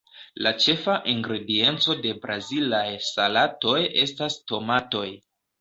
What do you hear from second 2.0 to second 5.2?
de brazilaj salatoj estas tomatoj.